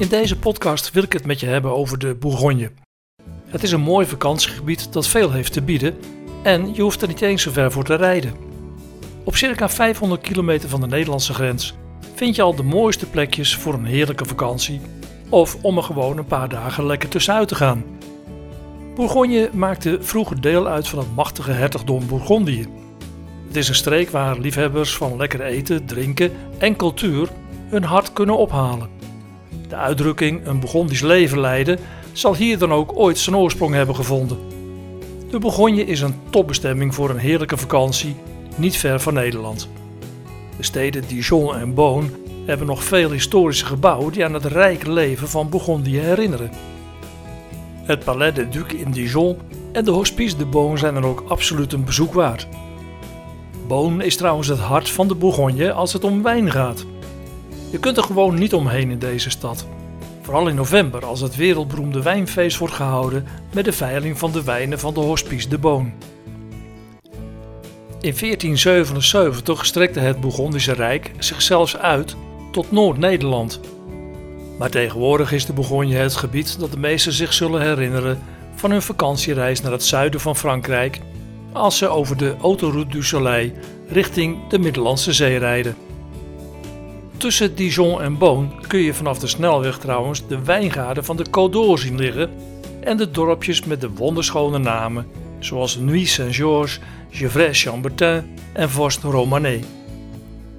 [0.00, 2.70] In deze podcast wil ik het met je hebben over de Bourgogne.
[3.46, 5.96] Het is een mooi vakantiegebied dat veel heeft te bieden
[6.42, 8.34] en je hoeft er niet eens zo ver voor te rijden.
[9.24, 11.74] Op circa 500 kilometer van de Nederlandse grens
[12.14, 14.80] vind je al de mooiste plekjes voor een heerlijke vakantie
[15.28, 17.84] of om er gewoon een paar dagen lekker tussenuit te gaan.
[18.94, 22.66] Bourgogne maakte vroeger deel uit van het machtige hertogdom Bourgondië.
[23.46, 27.28] Het is een streek waar liefhebbers van lekker eten, drinken en cultuur
[27.68, 28.99] hun hart kunnen ophalen.
[29.68, 31.78] De uitdrukking een Bourgondisch leven leiden
[32.12, 34.38] zal hier dan ook ooit zijn oorsprong hebben gevonden.
[35.30, 38.16] De Bourgogne is een topbestemming voor een heerlijke vakantie,
[38.56, 39.68] niet ver van Nederland.
[40.56, 42.08] De steden Dijon en Beaune
[42.46, 46.50] hebben nog veel historische gebouwen die aan het rijke leven van Bourgondië herinneren.
[47.82, 49.36] Het Palais de Duc in Dijon
[49.72, 52.48] en de Hospice de Beaune zijn er ook absoluut een bezoek waard.
[53.68, 56.86] Beaune is trouwens het hart van de Bourgogne als het om wijn gaat.
[57.70, 59.66] Je kunt er gewoon niet omheen in deze stad.
[60.22, 64.78] Vooral in november als het wereldberoemde wijnfeest wordt gehouden met de veiling van de wijnen
[64.78, 65.90] van de Hospice de Beaune.
[68.00, 72.16] In 1477 strekte het Bourgondische Rijk zich zelfs uit
[72.52, 73.60] tot Noord-Nederland.
[74.58, 78.18] Maar tegenwoordig is de Bourgogne het gebied dat de meesten zich zullen herinneren
[78.54, 81.00] van hun vakantiereis naar het zuiden van Frankrijk
[81.52, 83.52] als ze over de Autoroute du Soleil
[83.88, 85.76] richting de Middellandse Zee rijden.
[87.20, 91.80] Tussen Dijon en Beaune kun je vanaf de snelweg trouwens de wijngaarden van de Côte
[91.80, 92.30] zien liggen
[92.80, 95.06] en de dorpjes met de wonderschone namen
[95.38, 99.64] zoals Nuit Saint-Georges, Gevrey-Chambertin en Vorst Romanée.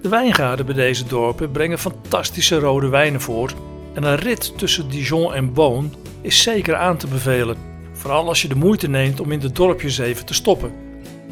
[0.01, 3.55] De wijngaarden bij deze dorpen brengen fantastische rode wijnen voort
[3.93, 5.89] en een rit tussen Dijon en Beaune
[6.21, 7.57] is zeker aan te bevelen,
[7.93, 10.71] vooral als je de moeite neemt om in de dorpjes even te stoppen.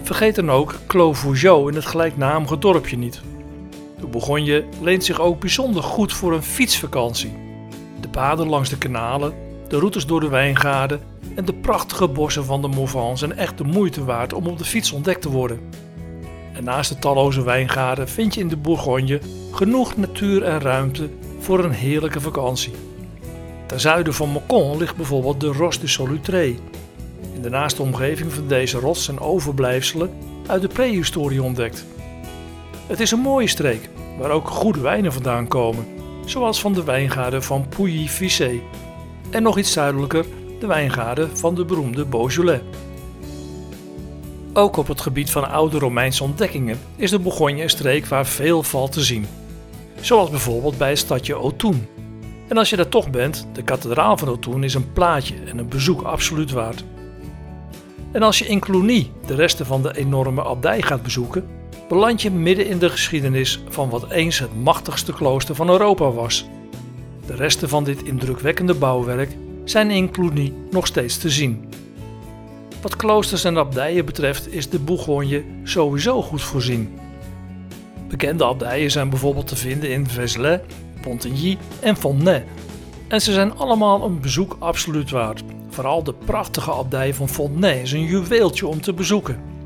[0.01, 3.21] Vergeet dan ook Clos Vougeot in het gelijknamige dorpje niet.
[3.99, 7.33] De Bourgogne leent zich ook bijzonder goed voor een fietsvakantie.
[8.01, 9.33] De paden langs de kanalen,
[9.67, 11.01] de routes door de wijngaarden
[11.35, 14.65] en de prachtige bossen van de Morvan zijn echt de moeite waard om op de
[14.65, 15.59] fiets ontdekt te worden.
[16.53, 19.19] En naast de talloze wijngaarden vind je in de Bourgogne
[19.51, 21.09] genoeg natuur en ruimte
[21.39, 22.73] voor een heerlijke vakantie.
[23.65, 26.55] Ten zuiden van Mâcon ligt bijvoorbeeld de Ros de Solutré.
[27.33, 30.09] In de naaste omgeving van deze rots zijn overblijfselen
[30.47, 31.85] uit de prehistorie ontdekt.
[32.89, 35.85] Het is een mooie streek waar ook goede wijnen vandaan komen,
[36.25, 38.59] zoals van de wijngaarden van Pouilly-Vissé.
[39.29, 40.25] En nog iets zuidelijker
[40.59, 42.61] de wijngaarden van de beroemde Beaujolais.
[44.53, 48.63] Ook op het gebied van oude Romeinse ontdekkingen is de Bourgogne een streek waar veel
[48.63, 49.25] valt te zien.
[50.01, 51.87] Zoals bijvoorbeeld bij het stadje Autun.
[52.47, 55.69] En als je daar toch bent, de kathedraal van Autun is een plaatje en een
[55.69, 56.83] bezoek absoluut waard.
[58.11, 61.58] En als je in Cluny de resten van de enorme abdij gaat bezoeken,
[61.89, 66.45] beland je midden in de geschiedenis van wat eens het machtigste klooster van Europa was.
[67.25, 71.69] De resten van dit indrukwekkende bouwwerk zijn in Cluny nog steeds te zien.
[72.81, 76.99] Wat kloosters en abdijen betreft is de Bourgogne sowieso goed voorzien.
[78.07, 80.61] Bekende abdijen zijn bijvoorbeeld te vinden in Vézelay,
[81.01, 82.45] Pontigny en Fontenay.
[83.07, 85.43] En ze zijn allemaal een bezoek absoluut waard.
[85.69, 89.58] Vooral de prachtige abdij van Fontenay is een juweeltje om te bezoeken.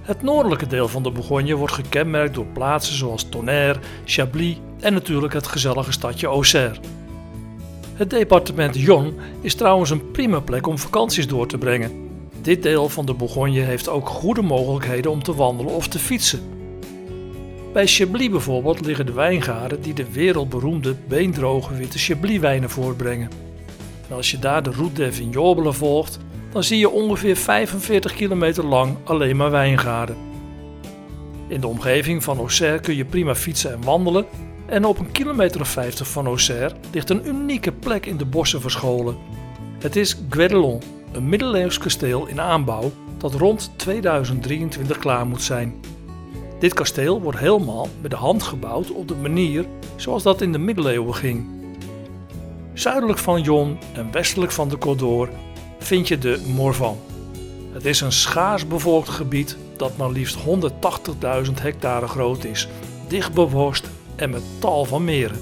[0.00, 5.32] Het noordelijke deel van de Bourgogne wordt gekenmerkt door plaatsen zoals Tonnerre, Chablis en natuurlijk
[5.32, 6.80] het gezellige stadje Auxerre.
[7.94, 12.08] Het departement Yonne is trouwens een prima plek om vakanties door te brengen.
[12.42, 16.40] Dit deel van de Bourgogne heeft ook goede mogelijkheden om te wandelen of te fietsen.
[17.72, 23.30] Bij Chablis bijvoorbeeld liggen de wijngaarden die de wereldberoemde beendroge witte Chablis-wijnen voortbrengen.
[24.08, 26.18] En als je daar de Route des Vignobles volgt,
[26.52, 30.16] dan zie je ongeveer 45 kilometer lang alleen maar wijngaarden.
[31.48, 34.26] In de omgeving van Auxerre kun je prima fietsen en wandelen
[34.66, 38.60] en op een kilometer of 50 van Auxerre ligt een unieke plek in de bossen
[38.60, 39.16] verscholen.
[39.78, 45.74] Het is Guédelon, een middeleeuws kasteel in aanbouw dat rond 2023 klaar moet zijn.
[46.58, 49.64] Dit kasteel wordt helemaal met de hand gebouwd op de manier
[49.96, 51.46] zoals dat in de middeleeuwen ging.
[52.72, 55.04] Zuidelijk van Jon en westelijk van de Côte
[55.80, 56.98] vind je de Morvan.
[57.72, 62.68] Het is een schaars bevolkt gebied dat maar liefst 180.000 hectare groot is,
[63.08, 65.40] dicht beworst en met tal van meren.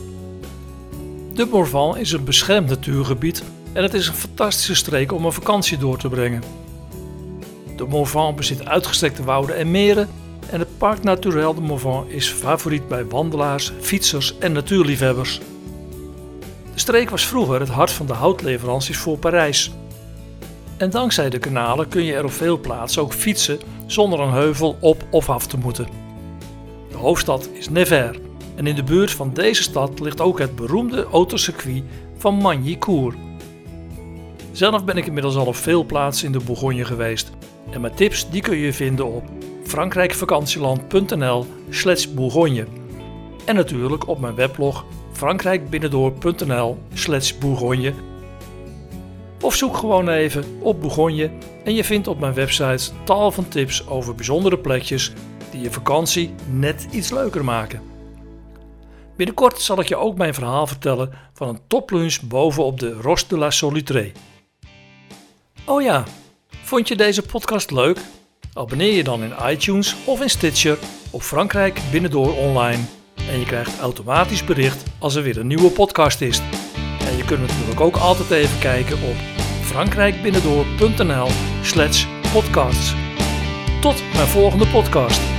[1.34, 3.42] De Morvan is een beschermd natuurgebied
[3.72, 6.42] en het is een fantastische streek om een vakantie door te brengen.
[7.76, 10.08] De Morvan bezit uitgestrekte wouden en meren
[10.50, 15.40] en het Parc Naturel de Morvan is favoriet bij wandelaars, fietsers en natuurliefhebbers.
[16.72, 19.72] De streek was vroeger het hart van de houtleveranties voor Parijs.
[20.78, 24.76] En dankzij de kanalen kun je er op veel plaatsen ook fietsen zonder een heuvel
[24.80, 25.86] op of af te moeten.
[26.90, 28.18] De hoofdstad is Nevers
[28.54, 31.82] En in de buurt van deze stad ligt ook het beroemde autocircuit
[32.16, 33.16] van Magny-Cours.
[34.52, 37.30] Zelf ben ik inmiddels al op veel plaatsen in de Bourgogne geweest.
[37.70, 39.24] En mijn tips die kun je vinden op
[39.64, 42.66] frankrijkvakantieland.nl slash Bourgogne.
[43.44, 47.92] En natuurlijk op mijn weblog frankrijkbinnendoor.nl slash Bourgogne.
[49.40, 51.30] Of zoek gewoon even op Bourgogne
[51.64, 55.12] en je vindt op mijn website tal van tips over bijzondere plekjes
[55.50, 57.80] die je vakantie net iets leuker maken.
[59.16, 63.38] Binnenkort zal ik je ook mijn verhaal vertellen van een toplunch bovenop de Ros de
[63.38, 64.12] la Solitrée.
[65.66, 66.04] Oh ja,
[66.62, 67.98] vond je deze podcast leuk?
[68.52, 70.78] Abonneer je dan in iTunes of in Stitcher
[71.10, 72.82] op Frankrijk Binnendoor Online
[73.30, 76.42] en je krijgt automatisch bericht als er weer een nieuwe podcast is.
[77.28, 79.16] En je kunt natuurlijk ook altijd even kijken op
[79.62, 81.28] frankrijkbinnendoor.nl
[81.62, 82.94] slash podcasts.
[83.80, 85.37] Tot mijn volgende podcast.